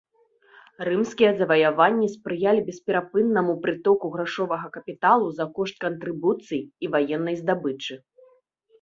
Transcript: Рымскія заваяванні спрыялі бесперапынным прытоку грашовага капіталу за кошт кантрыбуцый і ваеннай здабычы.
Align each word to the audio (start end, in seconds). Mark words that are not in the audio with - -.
Рымскія 0.87 1.31
заваяванні 1.41 2.07
спрыялі 2.15 2.65
бесперапынным 2.71 3.53
прытоку 3.67 4.05
грашовага 4.17 4.67
капіталу 4.81 5.27
за 5.39 5.45
кошт 5.61 5.75
кантрыбуцый 5.89 6.61
і 6.87 6.95
ваеннай 6.99 7.35
здабычы. 7.45 8.05